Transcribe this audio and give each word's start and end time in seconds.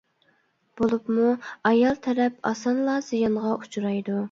بولۇپمۇ 0.81 1.33
ئايال 1.71 2.01
تەرەپ 2.07 2.41
ئاسانلا 2.53 2.99
زىيانغا 3.11 3.55
ئۇچرايدۇ. 3.61 4.19